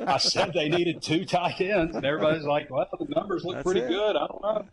I 0.00 0.18
said 0.18 0.52
they 0.52 0.68
needed 0.68 1.00
two 1.02 1.24
tight 1.24 1.60
ends, 1.60 1.96
and 1.96 2.04
everybody's 2.04 2.44
like, 2.44 2.70
"Well, 2.70 2.86
the 2.98 3.06
numbers 3.08 3.44
look 3.44 3.56
That's 3.56 3.64
pretty 3.64 3.80
it. 3.80 3.88
good." 3.88 4.16
I 4.16 4.26
don't 4.26 4.42
know, 4.42 4.66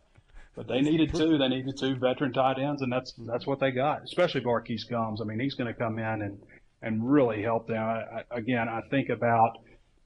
but 0.55 0.67
they 0.67 0.81
needed 0.81 1.13
two. 1.15 1.37
They 1.37 1.47
needed 1.47 1.77
two 1.77 1.95
veteran 1.95 2.33
tight 2.33 2.59
ends, 2.59 2.81
and 2.81 2.91
that's 2.91 3.13
that's 3.19 3.47
what 3.47 3.59
they 3.59 3.71
got. 3.71 4.03
Especially 4.03 4.41
Barquise 4.41 4.87
Gums. 4.89 5.21
I 5.21 5.23
mean, 5.23 5.39
he's 5.39 5.55
going 5.55 5.73
to 5.73 5.79
come 5.79 5.99
in 5.99 6.21
and 6.21 6.39
and 6.81 7.09
really 7.09 7.41
help 7.41 7.67
them. 7.67 7.81
I, 7.81 8.01
I, 8.19 8.23
again, 8.37 8.67
I 8.67 8.81
think 8.89 9.09
about 9.09 9.59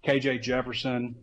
KJ 0.06 0.44
Jefferson, 0.44 1.16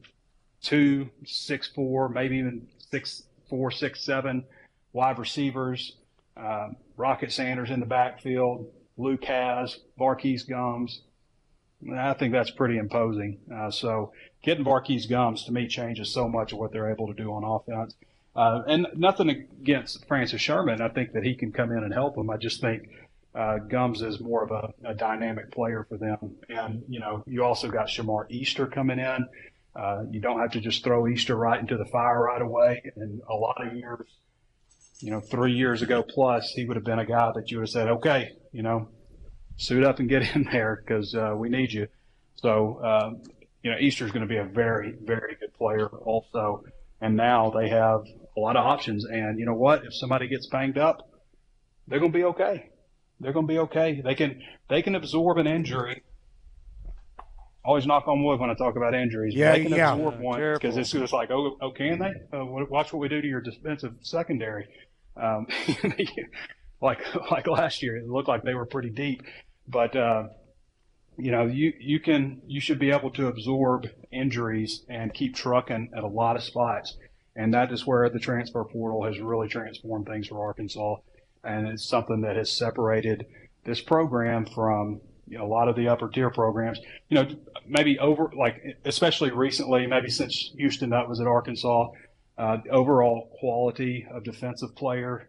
two 0.62 1.10
six 1.24 1.68
four, 1.68 2.08
maybe 2.08 2.38
even 2.38 2.66
six 2.90 3.22
four, 3.48 3.70
six 3.70 4.04
seven 4.04 4.44
wide 4.92 5.18
receivers. 5.18 5.96
Um, 6.36 6.76
Rocket 6.96 7.30
Sanders 7.30 7.70
in 7.70 7.80
the 7.80 7.86
backfield, 7.86 8.66
Luke 8.96 9.24
has 9.24 9.78
Barquise 9.98 10.48
Gums. 10.48 11.02
I 11.92 12.14
think 12.14 12.32
that's 12.32 12.50
pretty 12.50 12.78
imposing. 12.78 13.38
Uh, 13.52 13.70
so 13.70 14.12
getting 14.42 14.64
Barquise 14.64 15.08
Gums 15.08 15.44
to 15.44 15.52
me 15.52 15.66
changes 15.66 16.12
so 16.12 16.28
much 16.28 16.52
of 16.52 16.58
what 16.58 16.72
they're 16.72 16.90
able 16.90 17.08
to 17.08 17.14
do 17.14 17.32
on 17.32 17.42
offense. 17.44 17.94
Uh, 18.34 18.62
and 18.66 18.86
nothing 18.94 19.28
against 19.28 20.06
Francis 20.06 20.40
Sherman. 20.40 20.80
I 20.80 20.88
think 20.88 21.12
that 21.12 21.24
he 21.24 21.34
can 21.34 21.52
come 21.52 21.72
in 21.72 21.84
and 21.84 21.92
help 21.92 22.14
them. 22.14 22.30
I 22.30 22.36
just 22.36 22.60
think 22.60 22.88
uh, 23.34 23.58
Gums 23.58 24.00
is 24.02 24.20
more 24.20 24.44
of 24.44 24.50
a, 24.50 24.90
a 24.90 24.94
dynamic 24.94 25.50
player 25.50 25.86
for 25.88 25.98
them. 25.98 26.36
And, 26.48 26.82
you 26.88 27.00
know, 27.00 27.24
you 27.26 27.44
also 27.44 27.68
got 27.68 27.88
Shamar 27.88 28.26
Easter 28.30 28.66
coming 28.66 28.98
in. 28.98 29.26
Uh, 29.74 30.04
you 30.10 30.20
don't 30.20 30.40
have 30.40 30.52
to 30.52 30.60
just 30.60 30.84
throw 30.84 31.08
Easter 31.08 31.34
right 31.34 31.58
into 31.58 31.76
the 31.76 31.86
fire 31.86 32.22
right 32.22 32.42
away. 32.42 32.92
And 32.96 33.20
a 33.28 33.34
lot 33.34 33.66
of 33.66 33.74
years, 33.74 34.06
you 35.02 35.10
know, 35.10 35.20
three 35.20 35.52
years 35.52 35.82
ago 35.82 36.02
plus, 36.02 36.52
he 36.54 36.64
would 36.64 36.76
have 36.76 36.84
been 36.84 37.00
a 37.00 37.06
guy 37.06 37.32
that 37.34 37.50
you 37.50 37.58
would 37.58 37.64
have 37.64 37.70
said, 37.70 37.88
okay, 37.88 38.30
you 38.52 38.62
know, 38.62 38.88
suit 39.56 39.84
up 39.84 39.98
and 39.98 40.08
get 40.08 40.22
in 40.36 40.44
there 40.50 40.82
because 40.84 41.14
uh, 41.14 41.34
we 41.36 41.48
need 41.48 41.72
you. 41.72 41.88
So, 42.36 42.82
um, 42.84 43.22
you 43.62 43.70
know, 43.70 43.76
Easter's 43.78 44.10
going 44.10 44.26
to 44.26 44.28
be 44.28 44.38
a 44.38 44.44
very, 44.44 44.94
very 45.02 45.36
good 45.38 45.52
player 45.54 45.86
also. 45.86 46.64
And 47.00 47.16
now 47.16 47.50
they 47.50 47.68
have 47.68 48.04
a 48.36 48.40
lot 48.40 48.56
of 48.56 48.64
options. 48.64 49.04
And 49.04 49.38
you 49.38 49.46
know 49.46 49.54
what? 49.54 49.84
If 49.84 49.94
somebody 49.94 50.28
gets 50.28 50.46
banged 50.48 50.78
up, 50.78 51.08
they're 51.88 52.00
going 52.00 52.12
to 52.12 52.18
be 52.18 52.24
okay. 52.24 52.70
They're 53.20 53.32
going 53.32 53.46
to 53.46 53.52
be 53.52 53.58
okay. 53.58 54.00
They 54.00 54.14
can 54.14 54.40
they 54.68 54.82
can 54.82 54.94
absorb 54.94 55.38
an 55.38 55.46
injury. 55.46 56.02
Always 57.64 57.86
knock 57.86 58.08
on 58.08 58.24
wood 58.24 58.40
when 58.40 58.50
I 58.50 58.54
talk 58.54 58.76
about 58.76 58.94
injuries. 58.94 59.34
Yeah, 59.36 59.52
they 59.52 59.62
can 59.62 59.72
yeah. 59.72 59.92
absorb 59.92 60.18
one 60.18 60.40
because 60.54 60.76
it's 60.76 60.90
just 60.90 61.12
like, 61.12 61.30
oh, 61.30 61.56
oh, 61.60 61.70
can 61.70 62.00
they? 62.00 62.36
Uh, 62.36 62.44
watch 62.44 62.92
what 62.92 62.98
we 62.98 63.08
do 63.08 63.20
to 63.20 63.28
your 63.28 63.40
defensive 63.40 63.94
secondary. 64.00 64.66
Um, 65.16 65.46
like 66.80 67.00
like 67.30 67.46
last 67.46 67.82
year, 67.82 67.96
it 67.96 68.08
looked 68.08 68.28
like 68.28 68.42
they 68.42 68.54
were 68.54 68.66
pretty 68.66 68.90
deep, 68.90 69.22
but 69.68 69.94
uh, 69.96 70.24
you 71.16 71.30
know, 71.30 71.46
you 71.46 71.72
you 71.78 72.00
can 72.00 72.42
you 72.46 72.60
should 72.60 72.78
be 72.78 72.90
able 72.90 73.10
to 73.12 73.28
absorb 73.28 73.86
injuries 74.10 74.84
and 74.88 75.12
keep 75.12 75.34
trucking 75.34 75.90
at 75.96 76.02
a 76.02 76.08
lot 76.08 76.36
of 76.36 76.42
spots, 76.42 76.96
and 77.36 77.54
that 77.54 77.72
is 77.72 77.86
where 77.86 78.08
the 78.08 78.18
transfer 78.18 78.64
portal 78.64 79.04
has 79.04 79.20
really 79.20 79.48
transformed 79.48 80.06
things 80.06 80.28
for 80.28 80.44
Arkansas, 80.44 80.96
and 81.44 81.68
it's 81.68 81.84
something 81.84 82.22
that 82.22 82.36
has 82.36 82.50
separated 82.50 83.26
this 83.64 83.80
program 83.80 84.46
from 84.46 85.00
you 85.28 85.38
know, 85.38 85.44
a 85.44 85.46
lot 85.46 85.68
of 85.68 85.76
the 85.76 85.88
upper 85.88 86.08
tier 86.08 86.30
programs. 86.30 86.78
You 87.08 87.22
know, 87.22 87.28
maybe 87.66 87.98
over 87.98 88.30
like 88.36 88.62
especially 88.84 89.30
recently, 89.30 89.86
maybe 89.86 90.10
since 90.10 90.52
Houston 90.56 90.90
Nutt 90.90 91.08
was 91.08 91.20
at 91.20 91.26
Arkansas, 91.26 91.88
uh, 92.42 92.58
overall 92.70 93.30
quality 93.38 94.04
of 94.10 94.24
defensive 94.24 94.74
player. 94.74 95.28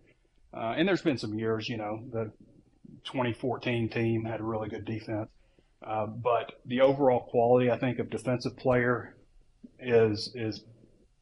Uh, 0.52 0.74
and 0.76 0.88
there's 0.88 1.04
been 1.04 1.18
some 1.18 1.38
years, 1.38 1.70
you 1.70 1.78
know, 1.78 2.04
the 2.12 2.32
2014 3.06 3.90
team 3.90 4.26
had 4.26 4.40
a 4.40 4.44
really 4.44 4.68
good 4.68 4.84
defense. 4.84 5.30
Uh, 5.86 6.08
but 6.08 6.54
the 6.66 6.82
overall 6.82 7.20
quality, 7.30 7.70
I 7.70 7.78
think, 7.78 8.00
of 8.00 8.10
defensive 8.10 8.58
player 8.58 9.16
is 9.80 10.32
is 10.34 10.64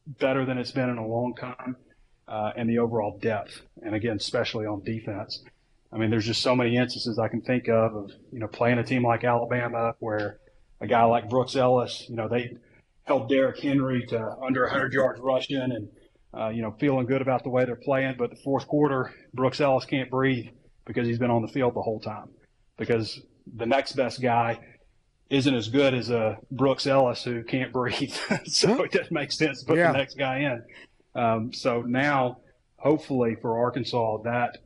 better 0.06 0.46
than 0.46 0.56
it's 0.56 0.70
been 0.70 0.88
in 0.88 0.98
a 0.98 1.06
long 1.06 1.34
time, 1.34 1.76
uh, 2.28 2.52
and 2.56 2.70
the 2.70 2.78
overall 2.78 3.18
depth, 3.18 3.60
and 3.82 3.94
again, 3.94 4.16
especially 4.16 4.66
on 4.66 4.84
defense. 4.84 5.42
I 5.92 5.98
mean, 5.98 6.10
there's 6.10 6.26
just 6.26 6.42
so 6.42 6.54
many 6.54 6.76
instances 6.76 7.18
I 7.18 7.28
can 7.28 7.42
think 7.42 7.68
of 7.68 7.96
of 7.96 8.10
you 8.32 8.38
know 8.38 8.46
playing 8.46 8.78
a 8.78 8.84
team 8.84 9.04
like 9.04 9.24
Alabama 9.24 9.94
where 9.98 10.38
a 10.80 10.86
guy 10.86 11.04
like 11.04 11.28
Brooks 11.28 11.56
Ellis, 11.56 12.06
you 12.08 12.14
know, 12.14 12.28
they 12.28 12.56
held 13.04 13.28
Derrick 13.28 13.58
Henry 13.60 14.04
to 14.06 14.36
under 14.46 14.62
100 14.62 14.92
yards 14.92 15.20
rushing 15.20 15.60
and 15.60 15.88
uh, 16.34 16.48
you 16.48 16.62
know 16.62 16.74
feeling 16.80 17.06
good 17.06 17.20
about 17.22 17.42
the 17.42 17.50
way 17.50 17.64
they're 17.64 17.76
playing, 17.76 18.14
but 18.18 18.30
the 18.30 18.36
fourth 18.36 18.66
quarter, 18.66 19.12
Brooks 19.34 19.60
Ellis 19.60 19.84
can't 19.84 20.10
breathe 20.10 20.46
because 20.86 21.06
he's 21.06 21.18
been 21.18 21.30
on 21.30 21.42
the 21.42 21.48
field 21.48 21.74
the 21.74 21.82
whole 21.82 22.00
time 22.00 22.28
because 22.78 23.20
the 23.56 23.66
next 23.66 23.92
best 23.92 24.20
guy 24.22 24.58
isn't 25.30 25.54
as 25.54 25.68
good 25.68 25.94
as 25.94 26.10
a 26.10 26.38
Brooks 26.50 26.86
Ellis 26.86 27.22
who 27.24 27.42
can't 27.42 27.72
breathe. 27.72 28.12
so 28.46 28.82
it 28.82 28.92
doesn't 28.92 29.12
make 29.12 29.32
sense 29.32 29.60
to 29.60 29.66
put 29.66 29.78
Yeah. 29.78 29.92
the 29.92 29.98
next 29.98 30.14
guy 30.18 30.38
in. 30.38 30.62
Um, 31.14 31.52
so 31.52 31.82
now, 31.82 32.38
hopefully 32.76 33.36
for 33.40 33.58
Arkansas, 33.58 34.18
that 34.24 34.58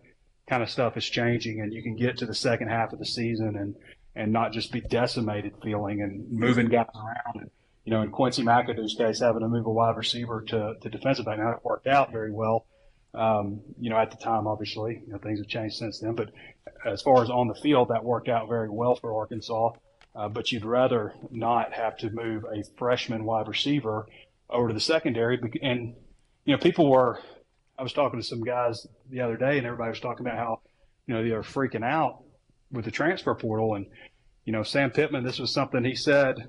kind 0.49 0.63
of 0.63 0.71
stuff 0.71 0.97
is 0.97 1.05
changing, 1.05 1.61
and 1.61 1.73
you 1.73 1.83
can 1.83 1.97
get 1.97 2.17
to 2.19 2.27
the 2.27 2.35
second 2.35 2.69
half 2.69 2.93
of 2.93 2.99
the 2.99 3.07
season 3.07 3.57
and 3.57 3.75
and 4.15 4.33
not 4.33 4.53
just 4.53 4.73
be 4.73 4.81
decimated 4.81 5.53
feeling 5.63 6.01
and 6.01 6.31
moving 6.33 6.69
guys 6.69 6.87
around. 6.95 7.43
And, 7.43 7.51
you 7.87 7.93
know, 7.93 8.03
in 8.03 8.11
Quincy 8.11 8.43
McAdoo's 8.43 8.97
case, 8.97 9.21
having 9.21 9.43
to 9.43 9.49
move 9.49 9.65
a 9.65 9.71
wide 9.71 9.97
receiver 9.97 10.43
to, 10.49 10.75
to 10.83 10.91
defensive 10.91 11.25
back, 11.25 11.39
now 11.39 11.53
it 11.53 11.65
worked 11.65 11.87
out 11.87 12.11
very 12.11 12.33
well. 12.33 12.67
Um, 13.15 13.61
you 13.79 13.91
know, 13.91 13.97
at 13.97 14.11
the 14.11 14.17
time, 14.17 14.49
obviously, 14.49 15.05
you 15.07 15.13
know, 15.13 15.19
things 15.19 15.39
have 15.39 15.47
changed 15.47 15.77
since 15.77 16.01
then. 16.01 16.17
But 16.17 16.31
as 16.85 17.01
far 17.01 17.23
as 17.23 17.31
on 17.31 17.47
the 17.47 17.55
field, 17.55 17.89
that 17.89 18.05
worked 18.05 18.29
out 18.29 18.49
very 18.49 18.69
well 18.69 18.97
for 18.97 19.17
Arkansas. 19.17 19.71
Uh, 20.17 20.29
but 20.29 20.51
you'd 20.51 20.65
rather 20.65 21.15
not 21.31 21.75
have 21.75 21.97
to 21.99 22.11
move 22.11 22.45
a 22.45 22.65
freshman 22.77 23.25
wide 23.25 23.47
receiver 23.47 24.07
over 24.51 24.69
to 24.69 24.75
the 24.75 24.81
secondary. 24.81 25.39
And, 25.63 25.95
you 26.45 26.57
know, 26.57 26.59
people 26.59 26.91
were, 26.91 27.21
I 27.79 27.85
was 27.85 27.93
talking 27.93 28.19
to 28.19 28.27
some 28.27 28.43
guys 28.43 28.85
the 29.11 29.21
other 29.21 29.37
day, 29.37 29.59
and 29.59 29.67
everybody 29.67 29.91
was 29.91 30.01
talking 30.01 30.27
about 30.27 30.39
how, 30.39 30.61
you 31.07 31.15
know, 31.15 31.23
they 31.23 31.31
are 31.31 31.43
freaking 31.43 31.85
out 31.85 32.25
with 32.73 32.85
the 32.85 32.91
transfer 32.91 33.35
portal. 33.37 33.75
And, 33.75 33.87
you 34.45 34.53
know, 34.53 34.65
Sam 34.65 34.91
Pittman, 34.91 35.23
this 35.23 35.39
was 35.39 35.53
something 35.53 35.85
he 35.85 35.95
said 35.95 36.49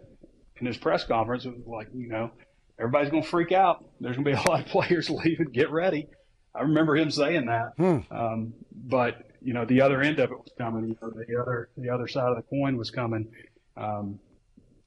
in 0.59 0.67
his 0.67 0.77
press 0.77 1.03
conference. 1.03 1.45
It 1.45 1.55
was 1.55 1.65
like, 1.67 1.87
you 1.95 2.07
know, 2.09 2.31
everybody's 2.79 3.09
going 3.09 3.23
to 3.23 3.29
freak 3.29 3.51
out. 3.51 3.83
There's 3.99 4.15
going 4.15 4.25
to 4.25 4.31
be 4.31 4.37
a 4.37 4.41
lot 4.49 4.61
of 4.61 4.67
players 4.67 5.09
leaving. 5.09 5.47
Get 5.51 5.71
ready. 5.71 6.07
I 6.55 6.61
remember 6.61 6.95
him 6.95 7.11
saying 7.11 7.45
that. 7.47 7.73
Um, 8.11 8.53
but 8.71 9.23
you 9.41 9.53
know, 9.53 9.65
the 9.65 9.81
other 9.81 10.01
end 10.01 10.19
of 10.19 10.31
it 10.31 10.37
was 10.37 10.51
coming. 10.57 10.87
You 10.89 10.97
know, 11.01 11.11
the 11.11 11.39
other 11.41 11.69
the 11.77 11.89
other 11.89 12.07
side 12.07 12.29
of 12.29 12.35
the 12.37 12.41
coin 12.43 12.77
was 12.77 12.89
coming. 12.89 13.27
Um, 13.75 14.19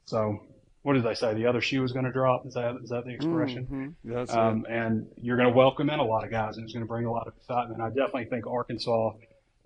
so, 0.05 0.41
what 0.83 0.95
did 0.95 1.05
they 1.05 1.15
say? 1.15 1.35
The 1.35 1.47
other 1.47 1.61
shoe 1.61 1.83
was 1.83 1.93
going 1.93 2.07
to 2.07 2.11
drop. 2.11 2.45
Is 2.47 2.55
that 2.55 2.77
is 2.83 2.91
that 2.91 3.05
the 3.05 3.13
expression? 3.13 3.67
Mhm. 4.05 4.13
That's 4.13 4.35
Um, 4.35 4.67
and 4.69 5.07
you're 5.23 5.37
going 5.37 5.49
to 5.49 5.55
welcome 5.55 5.89
in 5.91 6.01
a 6.01 6.05
lot 6.05 6.25
of 6.25 6.31
guys, 6.33 6.57
and 6.57 6.65
it's 6.65 6.73
going 6.73 6.85
to 6.85 6.89
bring 6.89 7.05
a 7.07 7.13
lot 7.13 7.29
of 7.29 7.35
excitement. 7.37 7.81
I 7.81 7.89
definitely 7.91 8.25
think 8.25 8.47
Arkansas, 8.49 9.13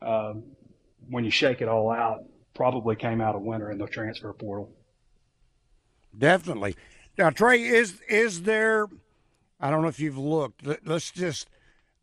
um, 0.02 0.42
when 1.08 1.24
you 1.24 1.30
shake 1.30 1.62
it 1.62 1.68
all 1.68 1.90
out, 1.90 2.24
probably 2.54 2.96
came 2.96 3.20
out 3.22 3.34
a 3.34 3.38
winner 3.38 3.70
in 3.70 3.78
the 3.78 3.86
transfer 3.86 4.32
portal. 4.34 4.70
Definitely. 6.16 6.76
Now, 7.18 7.30
Trey, 7.30 7.62
is 7.62 8.00
is 8.08 8.42
there? 8.42 8.86
I 9.60 9.70
don't 9.70 9.82
know 9.82 9.88
if 9.88 10.00
you've 10.00 10.18
looked. 10.18 10.66
Let- 10.66 10.86
Let's 10.86 11.10
just 11.10 11.48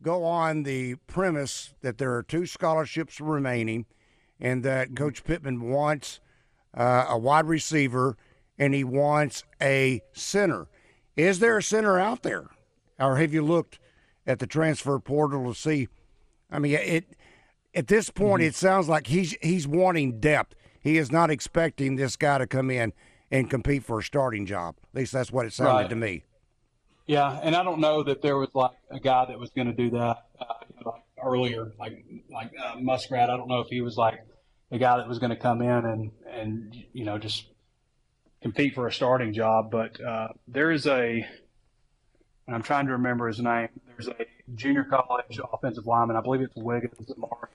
go 0.02 0.24
on 0.24 0.64
the 0.64 0.96
premise 1.06 1.74
that 1.82 1.98
there 1.98 2.14
are 2.14 2.22
two 2.22 2.46
scholarships 2.46 3.20
remaining, 3.20 3.86
and 4.40 4.62
that 4.64 4.96
Coach 4.96 5.22
Pittman 5.24 5.60
wants 5.70 6.20
uh, 6.74 7.06
a 7.08 7.18
wide 7.18 7.46
receiver 7.46 8.16
and 8.58 8.74
he 8.74 8.84
wants 8.84 9.44
a 9.60 10.00
center. 10.12 10.66
Is 11.16 11.38
there 11.38 11.58
a 11.58 11.62
center 11.62 11.98
out 11.98 12.22
there, 12.22 12.48
or 12.98 13.16
have 13.16 13.32
you 13.32 13.42
looked 13.42 13.78
at 14.26 14.38
the 14.38 14.46
transfer 14.46 14.98
portal 14.98 15.52
to 15.52 15.58
see. 15.58 15.88
I 16.50 16.58
mean, 16.58 16.74
it 16.74 17.04
at 17.74 17.88
this 17.88 18.10
point, 18.10 18.40
Mm-hmm. 18.42 18.48
it 18.48 18.54
sounds 18.54 18.88
like 18.88 19.06
he's 19.08 19.36
he's 19.42 19.66
wanting 19.66 20.20
depth. 20.20 20.54
He 20.80 20.98
is 20.98 21.10
not 21.12 21.30
expecting 21.30 21.96
this 21.96 22.16
guy 22.16 22.38
to 22.38 22.46
come 22.46 22.70
in 22.70 22.92
and 23.32 23.48
compete 23.50 23.82
for 23.82 23.98
a 23.98 24.02
starting 24.02 24.46
job. 24.46 24.76
At 24.94 25.00
least 25.00 25.12
that's 25.12 25.32
what 25.32 25.46
it 25.46 25.52
sounded 25.52 25.82
Right. 25.84 25.90
to 25.90 25.96
me. 25.96 26.24
Yeah, 27.06 27.40
and 27.42 27.56
I 27.56 27.64
don't 27.64 27.80
know 27.80 28.04
that 28.04 28.22
there 28.22 28.36
was 28.36 28.50
like 28.54 28.76
a 28.90 29.00
guy 29.00 29.24
that 29.24 29.38
was 29.38 29.50
going 29.50 29.66
to 29.66 29.72
do 29.72 29.90
that 29.90 30.18
uh, 30.38 30.44
like 30.84 31.02
earlier, 31.22 31.72
like 31.78 32.04
like 32.30 32.52
uh, 32.64 32.76
Muskrat. 32.78 33.28
I 33.28 33.36
don't 33.36 33.48
know 33.48 33.58
if 33.60 33.68
he 33.68 33.80
was 33.80 33.96
like 33.96 34.20
the 34.70 34.78
guy 34.78 34.98
that 34.98 35.08
was 35.08 35.18
going 35.18 35.30
to 35.30 35.36
come 35.36 35.62
in 35.62 35.68
and 35.84 36.10
and 36.30 36.76
you 36.92 37.04
know 37.04 37.18
just 37.18 37.46
compete 38.40 38.74
for 38.74 38.86
a 38.86 38.92
starting 38.92 39.32
job. 39.34 39.70
But 39.72 40.00
uh, 40.00 40.28
there 40.46 40.70
is 40.70 40.86
a, 40.86 41.26
and 42.46 42.54
I'm 42.54 42.62
trying 42.62 42.86
to 42.86 42.92
remember 42.92 43.26
his 43.26 43.40
name. 43.40 43.68
There's 43.88 44.08
a 44.08 44.14
junior 44.54 44.84
college 44.84 45.40
offensive 45.52 45.86
lineman. 45.86 46.16
I 46.16 46.20
believe 46.20 46.42
it's 46.42 46.54
Wiggins, 46.56 47.10
Amari, 47.10 47.48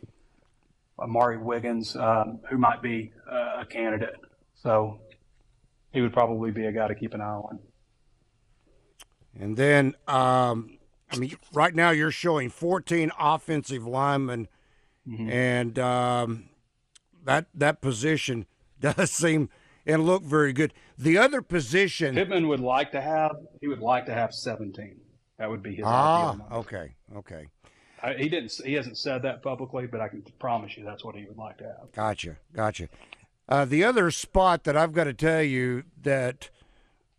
Amari 1.00 1.38
Wiggins, 1.38 1.96
um, 1.96 2.40
who 2.50 2.58
might 2.58 2.82
be 2.82 3.14
uh, 3.32 3.62
a 3.62 3.66
candidate. 3.66 4.16
So 4.56 5.00
he 5.92 6.02
would 6.02 6.14
probably 6.14 6.52
be 6.52 6.66
a 6.66 6.72
guy 6.72 6.88
to 6.88 6.96
keep 6.96 7.14
an 7.14 7.22
eye 7.22 7.26
on. 7.26 7.60
And 9.40 9.56
then, 9.56 9.96
um, 10.08 10.78
I 11.12 11.18
mean, 11.18 11.38
right 11.54 11.74
now 11.74 11.92
you're 11.92 12.12
showing 12.12 12.50
14 12.50 13.12
offensive 13.20 13.86
linemen, 13.86 14.48
and 15.08 15.80
um, 15.80 16.50
that 17.24 17.46
that 17.54 17.82
position 17.82 18.46
does 18.82 19.12
seem 19.12 19.50
and 19.86 20.06
look 20.06 20.24
very 20.24 20.54
good. 20.54 20.74
The 20.98 21.18
other 21.18 21.42
position, 21.42 22.16
Pittman 22.16 22.48
would 22.48 22.60
like 22.60 22.92
to 22.92 23.02
have. 23.02 23.38
He 23.62 23.68
would 23.68 23.80
like 23.80 24.06
to 24.08 24.14
have 24.14 24.34
17. 24.34 25.00
That 25.38 25.50
would 25.50 25.62
be 25.62 25.76
his 25.76 25.86
ah, 25.86 26.36
okay, 26.52 26.96
okay, 27.16 27.46
I, 28.02 28.14
he 28.14 28.28
didn't. 28.28 28.52
He 28.66 28.74
hasn't 28.74 28.98
said 28.98 29.22
that 29.22 29.44
publicly, 29.44 29.88
but 29.88 30.02
I 30.02 30.08
can 30.08 30.24
promise 30.40 30.76
you 30.76 30.84
that's 30.84 31.06
what 31.06 31.16
he 31.16 31.26
would 31.26 31.38
like 31.38 31.58
to 31.60 31.66
have. 31.66 31.92
gotcha, 31.94 32.38
gotcha. 32.54 32.90
Uh, 33.50 33.66
the 33.66 33.84
other 33.84 34.12
spot 34.12 34.66
that 34.66 34.76
I've 34.76 34.94
got 34.94 35.06
to 35.06 35.14
tell 35.14 35.42
you 35.42 35.84
that 36.02 36.50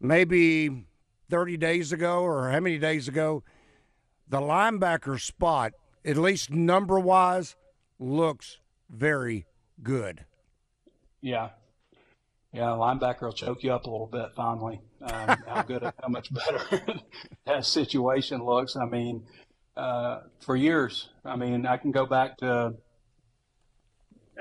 maybe 0.00 0.85
30 1.30 1.56
days 1.56 1.92
ago 1.92 2.23
or 2.23 2.50
how 2.50 2.61
many 2.61 2.78
days 2.78 3.08
ago, 3.08 3.42
the 4.28 4.40
linebacker 4.40 5.20
spot, 5.20 5.73
at 6.04 6.16
least 6.16 6.50
number 6.50 6.99
wise, 6.99 7.56
looks 7.99 8.58
very 8.90 9.47
good. 9.82 10.25
Yeah, 11.20 11.50
yeah. 12.52 12.66
Linebacker 12.66 13.23
will 13.23 13.32
choke 13.32 13.62
you 13.62 13.73
up 13.73 13.87
a 13.87 13.90
little 13.90 14.06
bit 14.06 14.28
finally. 14.37 14.80
Um, 15.02 15.37
how 15.47 15.62
good, 15.62 15.82
how 16.02 16.08
much 16.08 16.32
better 16.32 16.82
that 17.47 17.64
situation 17.64 18.44
looks. 18.44 18.76
I 18.76 18.85
mean, 18.85 19.25
uh, 19.76 20.20
for 20.40 20.56
years. 20.56 21.08
I 21.25 21.37
mean, 21.37 21.64
I 21.64 21.76
can 21.76 21.92
go 21.92 22.04
back 22.04 22.37
to 22.38 22.75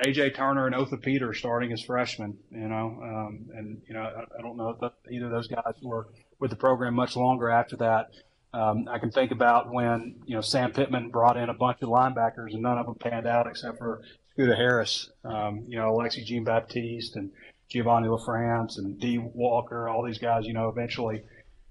AJ 0.04 0.36
Turner 0.36 0.66
and 0.68 0.76
Otha 0.76 0.98
Peter 0.98 1.34
starting 1.34 1.72
as 1.72 1.82
freshmen. 1.82 2.38
You 2.52 2.68
know, 2.68 3.00
um, 3.02 3.46
and 3.54 3.82
you 3.88 3.94
know, 3.94 4.02
I, 4.02 4.22
I 4.38 4.42
don't 4.42 4.58
know 4.58 4.78
if 4.82 4.92
either 5.12 5.26
of 5.26 5.32
those 5.32 5.48
guys 5.48 5.74
were 5.82 6.08
with 6.40 6.52
the 6.52 6.58
program 6.58 6.94
much 6.94 7.16
longer 7.16 7.50
after 7.50 7.78
that. 7.78 8.12
Um, 8.54 8.88
I 8.90 9.00
can 9.00 9.12
think 9.12 9.32
about 9.32 9.72
when 9.72 10.16
you 10.26 10.36
know 10.36 10.42
Sam 10.42 10.72
Pittman 10.72 11.10
brought 11.10 11.38
in 11.38 11.50
a 11.50 11.54
bunch 11.54 11.82
of 11.82 11.90
linebackers 11.90 12.54
and 12.54 12.62
none 12.62 12.78
of 12.78 12.86
them 12.86 12.96
panned 12.96 13.28
out 13.28 13.48
except 13.48 13.78
for 13.78 14.02
Scooter 14.34 14.56
Harris. 14.56 15.10
Um, 15.24 15.66
you 15.68 15.78
know, 15.78 15.92
Alexi 15.92 16.24
Jean 16.24 16.44
Baptiste 16.44 17.16
and 17.16 17.32
Giovanni 17.70 18.08
LaFrance 18.08 18.78
and 18.78 19.00
D. 19.00 19.18
Walker. 19.18 19.90
All 19.90 20.06
these 20.06 20.20
guys, 20.20 20.46
you 20.46 20.54
know, 20.54 20.70
eventually 20.70 21.24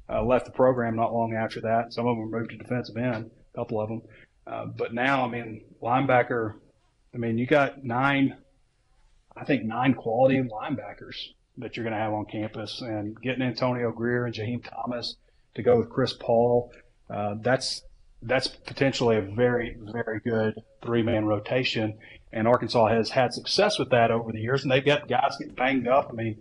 uh, 0.09 0.23
left 0.23 0.47
the 0.47 0.53
program 0.53 0.97
not 0.97 1.13
long 1.13 1.35
after 1.35 1.61
that. 1.63 1.93
Some 1.93 2.07
of 2.07 2.17
them 2.17 2.31
moved 2.31 2.51
to 2.51 2.57
defensive 2.57 2.97
end, 2.97 3.31
a 3.55 3.59
couple 3.59 3.81
of 3.81 3.89
them. 3.89 4.03
Uh, 4.47 4.67
but 4.67 4.93
now, 4.93 5.25
I 5.25 5.29
mean, 5.29 5.65
linebacker. 5.83 6.55
I 7.17 7.19
mean, 7.19 7.39
you 7.39 7.47
got 7.47 7.83
nine, 7.83 8.37
I 9.35 9.45
think 9.45 9.65
nine 9.65 9.95
quality 9.95 10.37
linebackers 10.37 11.17
that 11.57 11.75
you're 11.75 11.85
going 11.85 11.97
to 11.97 11.99
have 11.99 12.13
on 12.13 12.27
campus, 12.27 12.83
and 12.83 13.19
getting 13.23 13.41
Antonio 13.41 13.91
Grier 13.91 14.27
and 14.27 14.35
Jaheim 14.35 14.63
Thomas 14.63 15.17
to 15.55 15.63
go 15.63 15.79
with 15.79 15.89
Chris 15.89 16.13
Paul, 16.13 16.71
uh, 17.09 17.37
that's 17.41 17.83
that's 18.21 18.49
potentially 18.49 19.17
a 19.17 19.23
very 19.23 19.79
very 19.81 20.21
good 20.21 20.63
three 20.83 21.03
man 21.03 21.25
rotation. 21.25 21.99
And 22.33 22.47
Arkansas 22.47 22.89
has 22.89 23.09
had 23.09 23.33
success 23.33 23.79
with 23.79 23.89
that 23.91 24.11
over 24.11 24.31
the 24.31 24.41
years, 24.41 24.63
and 24.63 24.71
they've 24.71 24.85
got 24.85 25.09
guys 25.09 25.37
getting 25.39 25.55
banged 25.55 25.89
up. 25.89 26.09
I 26.11 26.13
mean, 26.13 26.37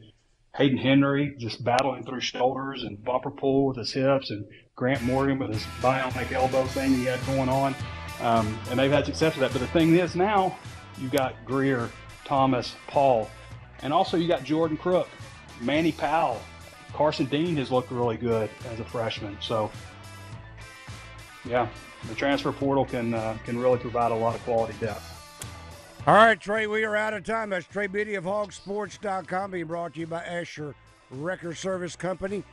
Hayden 0.57 0.77
Henry 0.77 1.35
just 1.37 1.63
battling 1.63 2.03
through 2.03 2.19
shoulders 2.19 2.83
and 2.83 3.01
Bumper 3.01 3.31
Pool 3.31 3.67
with 3.67 3.77
his 3.77 3.93
hips, 3.93 4.29
and 4.29 4.45
Grant 4.75 5.03
Morgan 5.03 5.39
with 5.39 5.53
his 5.53 5.63
bionic 5.81 6.33
elbow 6.33 6.65
thing 6.65 6.95
he 6.95 7.05
had 7.05 7.25
going 7.25 7.47
on. 7.47 7.73
Um, 8.21 8.57
and 8.69 8.79
they've 8.79 8.91
had 8.91 9.05
success 9.05 9.35
with 9.35 9.41
that. 9.41 9.51
But 9.51 9.61
the 9.61 9.71
thing 9.73 9.95
is 9.95 10.15
now, 10.15 10.57
you 10.97 11.09
got 11.09 11.33
Grier, 11.45 11.89
Thomas, 12.23 12.75
Paul, 12.87 13.29
and 13.81 13.91
also 13.93 14.17
you 14.17 14.27
got 14.27 14.43
Jordan 14.43 14.77
Crook, 14.77 15.07
Manny 15.61 15.91
Powell, 15.91 16.41
Carson 16.95 17.25
Dean 17.25 17.57
has 17.57 17.71
looked 17.71 17.91
really 17.91 18.15
good 18.15 18.49
as 18.71 18.79
a 18.79 18.85
freshman. 18.85 19.37
So, 19.41 19.69
yeah, 21.43 21.67
the 22.07 22.15
transfer 22.15 22.53
portal 22.53 22.85
can 22.85 23.13
uh, 23.13 23.37
can 23.43 23.59
really 23.59 23.77
provide 23.77 24.11
a 24.11 24.15
lot 24.15 24.33
of 24.33 24.43
quality 24.43 24.75
depth. 24.79 25.11
All 26.07 26.15
right, 26.15 26.39
Trey, 26.39 26.67
we 26.67 26.85
are 26.85 26.95
out 26.95 27.13
of 27.13 27.25
time. 27.25 27.49
That's 27.49 27.67
Trey 27.67 27.87
Biddy 27.87 28.15
of 28.15 28.23
hogsports.com 28.23 29.51
being 29.51 29.65
brought 29.65 29.95
to 29.95 29.99
you 29.99 30.07
by 30.07 30.23
Asher 30.23 30.73
Wrecker 31.11 31.53
Service 31.53 31.95
Company. 31.95 32.43